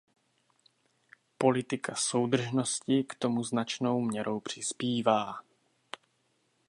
Politika 1.37 1.95
soudržnosti 1.95 3.03
k 3.03 3.15
tomu 3.15 3.43
značnou 3.43 4.01
měrou 4.01 4.39
přispívá. 4.39 5.39